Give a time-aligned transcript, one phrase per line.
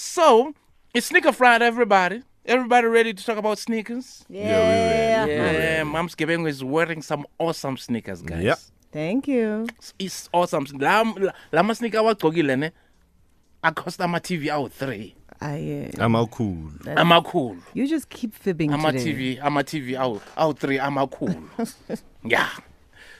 [0.00, 0.54] So
[0.94, 2.22] it's Sneaker Friday, everybody.
[2.46, 4.24] Everybody ready to talk about sneakers?
[4.28, 5.26] Yeah.
[5.26, 8.44] Yeah, Mom's Gebengo is wearing some awesome sneakers, guys.
[8.44, 8.58] Yep.
[8.92, 9.66] Thank you.
[9.98, 10.66] It's awesome.
[10.78, 12.70] La, sneaker la masneaker awagqokile ne
[13.64, 15.90] acosta ama-TV awu-three I am.
[15.98, 18.80] Uh, amakhulu amakhulu you just keep fibbing today.
[18.80, 21.42] ama-TV ama-TV awu awu-three amakhulu
[22.24, 22.50] yeah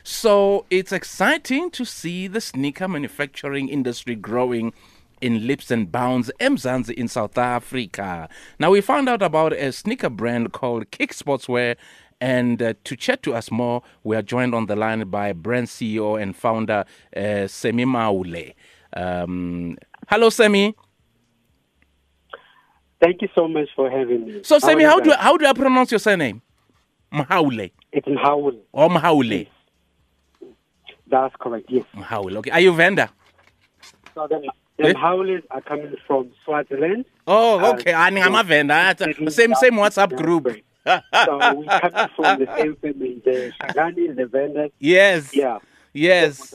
[0.04, 4.72] so it's exciting to see the sneaker manufacturing industry growing
[5.21, 8.29] in leaps and bounds emzansi in south africa
[8.59, 11.77] now we found out about a sneaker brand called Kicks Sportswear
[12.20, 15.66] and uh, to chat to us more we are joined on the line by brand
[15.69, 16.84] ceo and founder
[17.16, 18.55] uh, Sammy Mhaule
[18.95, 19.77] um,
[20.09, 20.75] hello Sammy
[23.00, 24.41] Thank you so much for having me.
[24.42, 25.19] so Sammy are how do guys?
[25.20, 26.42] how do i pronounce your surname
[27.12, 28.59] mahaule It's Howell.
[28.73, 29.47] or mahaule
[31.06, 31.66] That's correct.
[31.70, 31.84] Yes.
[31.95, 33.11] mahaule okay are you Venda
[34.14, 34.48] So then, Eh?
[34.78, 37.05] The Howlers are coming from Swaziland.
[37.27, 37.92] Oh, Uh, okay.
[37.92, 38.95] I am a Venda.
[39.30, 40.47] Same same WhatsApp group.
[40.86, 43.20] So we come from the same family.
[43.25, 44.70] The Shagani, the Vendas.
[44.78, 45.34] Yes.
[45.34, 45.58] Yeah.
[45.92, 46.55] Yes.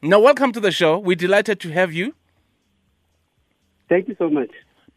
[0.00, 0.98] Now, welcome to the show.
[0.98, 2.14] We're delighted to have you.
[3.88, 4.50] Thank you so much.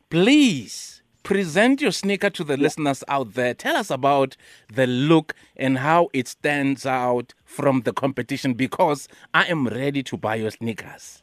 [0.10, 3.54] Please present your sneaker to the listeners out there.
[3.54, 4.36] Tell us about
[4.74, 10.18] the look and how it stands out from the competition because I am ready to
[10.18, 11.22] buy your sneakers.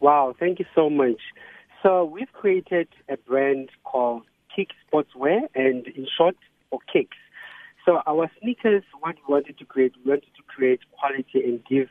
[0.00, 1.20] Wow, thank you so much.
[1.82, 4.22] So we've created a brand called
[4.54, 6.36] Kick Sportswear, and in short,
[6.70, 7.16] for Kicks.
[7.84, 11.88] So our sneakers, what we wanted to create, we wanted to create quality and give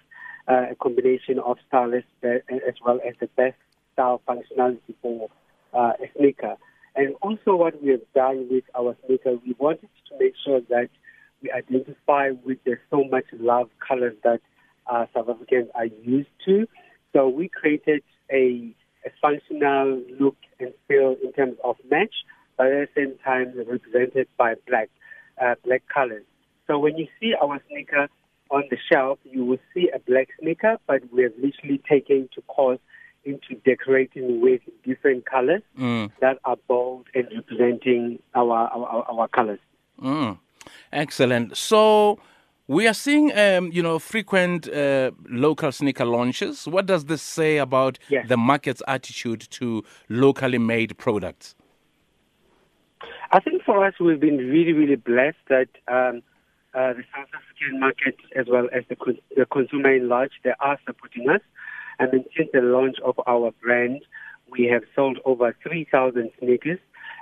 [0.47, 3.58] uh, a combination of style as, as well as the best
[3.94, 5.30] style functionality for
[5.73, 6.55] uh, a sneaker.
[6.95, 10.89] And also what we have done with our sneaker, we wanted to make sure that
[11.42, 14.42] we identify with the so much love colors that
[14.88, 16.67] uh, South Africans are used to.
[17.17, 22.13] So we created a, a functional look and feel in terms of match,
[22.57, 24.89] but at the same time represented by black,
[25.43, 26.25] uh, black colors.
[26.67, 28.08] So when you see our sneaker
[28.52, 32.42] on the shelf, you will see a black sneaker, but we have literally taken to
[32.43, 32.77] course
[33.25, 39.27] into decorating with different colors Mm, that are bold and representing our, our, our, our
[39.27, 39.59] colors.
[39.99, 40.37] mm.
[40.93, 41.58] Excellent.
[41.58, 42.19] So
[42.67, 46.67] we are seeing, um, you know, frequent uh, local sneaker launches.
[46.67, 48.28] What does this say about Yes.
[48.28, 51.55] the market's attitude to locally made products?
[53.32, 56.22] I think for us, we've been really, really blessed that um,
[56.73, 60.54] uh, the South African market, as well as the, con- the consumer in large, they
[60.60, 61.42] are supporting us.
[61.99, 64.02] And then since the launch of our brand,
[64.52, 66.80] we have sold over 3,000 sneakers.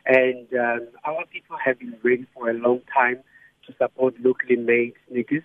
[0.07, 3.23] And um, our people have been ready for a long time
[3.67, 5.43] to support locally made sneakers.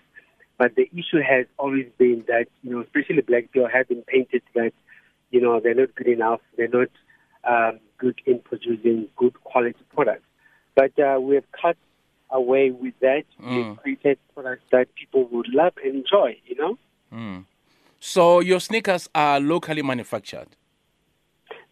[0.57, 4.43] But the issue has always been that, you know, especially black people have been painted
[4.53, 4.73] that,
[5.31, 6.41] you know, they're not good enough.
[6.55, 6.89] They're not
[7.43, 10.25] um, good in producing good quality products.
[10.75, 11.77] But uh, we have cut
[12.29, 13.23] away with that.
[13.41, 13.55] Mm.
[13.55, 16.77] We've created products that people would love and enjoy, you know?
[17.99, 20.47] So your sneakers are locally manufactured.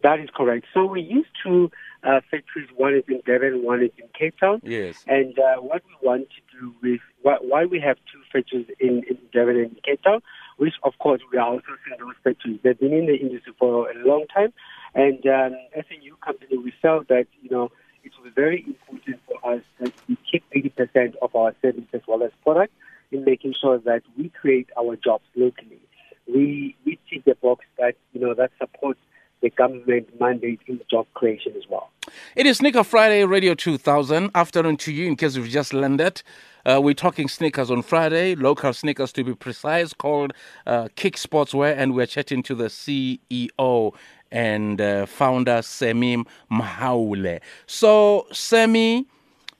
[0.02, 0.66] That is correct.
[0.72, 1.70] So we used two
[2.02, 2.68] uh, factories.
[2.76, 4.60] One is in Durban, one is in Cape Town.
[4.62, 5.04] Yes.
[5.06, 9.02] And uh, what we want to do with why, why we have two factories in,
[9.08, 10.20] in Durban and Cape Town,
[10.56, 12.60] which of course we are also seeing those factories.
[12.62, 14.52] They've been in the industry for a long time,
[14.94, 17.70] and um, as a new company, we felt that you know
[18.02, 22.22] it was very important for us that we keep 80% of our service as well
[22.22, 22.72] as product
[23.12, 25.80] in making sure that we create our jobs locally.
[26.26, 29.00] We we tick the box that you know that supports
[29.42, 31.89] the government mandate in job creation as well.
[32.36, 34.30] It is Sneaker Friday Radio 2000.
[34.34, 36.22] Afternoon to you in case you've just landed.
[36.64, 40.32] Uh, we're talking sneakers on Friday, local sneakers to be precise, called
[40.66, 43.94] uh, Kicks Sportswear, and we're chatting to the CEO
[44.30, 47.40] and uh, founder, Sammy Mhaule.
[47.66, 49.06] So, Sammy,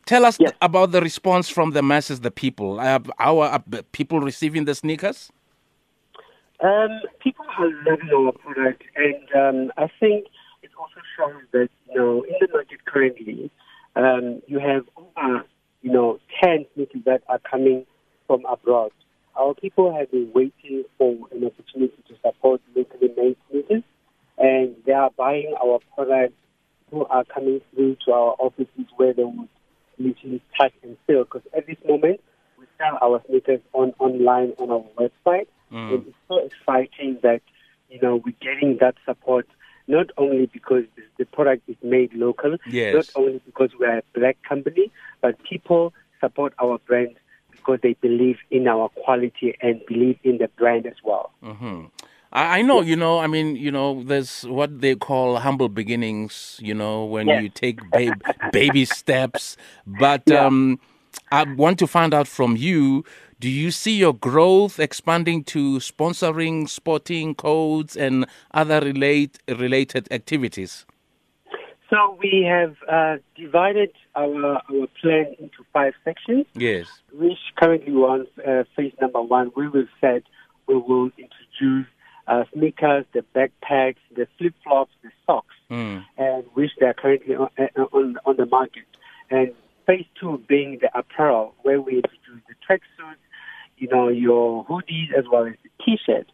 [0.06, 0.52] tell us Yes.
[0.60, 2.78] about the response from the masses, the people.
[2.80, 3.58] Uh, our uh,
[3.92, 5.30] people receiving the sneakers?
[6.62, 10.26] Um, people are loving our product, and um, I think
[10.62, 12.09] it also shows that you know in the market
[12.90, 13.50] currently,
[13.96, 15.44] um, you have over
[15.82, 17.86] you know ten sneakers that are coming
[18.26, 18.92] from abroad.
[19.36, 23.82] Our people have been waiting for an opportunity to support locally made sneakers,
[24.38, 26.34] and they are buying our products
[26.90, 29.48] who are coming through to our offices where they would
[29.98, 31.24] literally touch and feel.
[31.24, 32.20] Because at this moment,
[32.58, 35.46] we sell our sneakers on online on our website.
[35.92, 37.42] And it's so exciting that,
[37.90, 39.46] you know, we're getting that support
[39.86, 41.02] not only because the
[41.40, 42.94] product is made local, Yes.
[42.94, 44.90] not only because we're a black company,
[45.22, 47.16] but people support our brand
[47.50, 51.30] because they believe in our quality and believe in the brand as well.
[51.42, 51.84] hmm
[52.32, 56.60] I, I know, you know, I mean, you know, there's what they call humble beginnings,
[56.62, 57.42] you know, when Yes.
[57.42, 58.20] you take baby,
[58.52, 59.56] baby steps.
[59.86, 60.46] But Yeah.
[60.46, 60.78] um,
[61.32, 63.04] I want to find out from you
[63.40, 70.84] do you see your growth expanding to sponsoring sporting codes and other relate, related activities?
[71.90, 76.86] So we have uh, divided our our plan into five sections, Yes.
[77.12, 80.22] which currently on uh, phase number one, where we've said
[80.68, 81.86] we will introduce
[82.28, 86.04] uh, sneakers, the backpacks, the flip flops, the socks, Mm.
[86.18, 88.84] and which they are currently on, uh, on on the market.
[89.30, 89.52] And
[89.86, 93.22] phase two being the apparel, where we introduce the tracksuits,
[93.78, 96.30] you know, your hoodies as well as the t-shirts.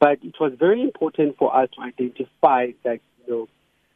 [0.00, 3.48] But it was very important for us to identify that you know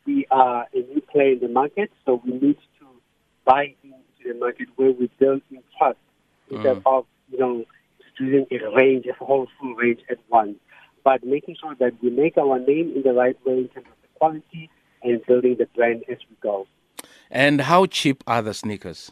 [0.07, 2.87] we are a new player in the market, so we need to
[3.45, 5.99] buy into the market where we build in trust
[6.51, 6.83] instead Mm.
[6.87, 7.65] of you know
[8.21, 10.57] introducing a range, a whole full range at once.
[11.05, 13.97] But making sure that we make our name in the right way in terms of
[14.03, 14.71] the quality
[15.03, 16.67] and building the brand as we go.
[17.31, 19.11] And how cheap are the sneakers?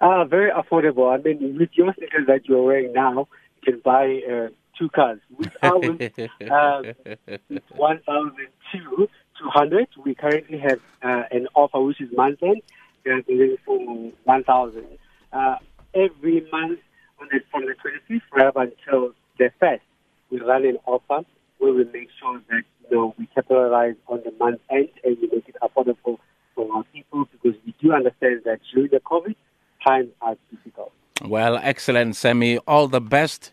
[0.00, 1.12] Uh, very affordable.
[1.12, 3.28] I mean, with your sneakers that you're wearing now,
[3.62, 4.48] you can buy uh,
[4.78, 5.20] two cars.
[5.36, 6.00] With ours,
[6.50, 6.82] uh,
[7.76, 8.00] one
[9.38, 9.88] thousand two two hundred.
[10.04, 12.62] We currently have uh, an offer which is month end.
[13.04, 14.86] We are one thousand.
[15.32, 15.56] Uh,
[15.94, 16.80] every month
[17.20, 19.82] on the, from the twenty fifth right up until the first,
[20.30, 21.24] we run an offer
[21.58, 25.28] where we make sure that you know we capitalize on the month end and we
[25.28, 26.18] make it affordable
[26.54, 29.34] for our people because we do understand that during the COVID
[29.86, 30.92] times are difficult.
[31.24, 32.58] Well, excellent, Sammy.
[32.58, 33.52] All the best.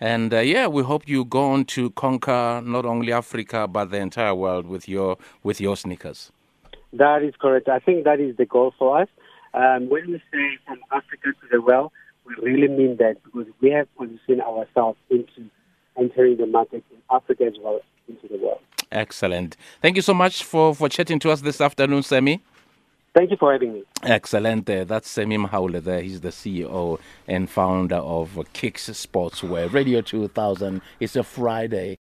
[0.00, 3.98] And uh, yeah, we hope you go on to conquer not only Africa but the
[3.98, 6.32] entire world with your with your sneakers.
[6.92, 7.68] That is correct.
[7.68, 9.08] I think that is the goal for us.
[9.52, 11.92] Um, when we say from Africa to the world,
[12.24, 15.50] we really mean that because we have positioned ourselves into
[15.98, 18.60] entering the market in Africa as well into the world.
[18.92, 19.56] Excellent.
[19.82, 22.42] Thank you so much for, for chatting to us this afternoon, Sammy.
[23.12, 23.82] Thank you for having me.
[24.04, 24.70] Excellent.
[24.70, 26.00] Uh, that's Sammy Mhaule there.
[26.00, 29.72] He's the CEO and founder of Kicks Sportswear.
[29.72, 30.80] Radio 2000.
[31.00, 31.98] It's a Friday.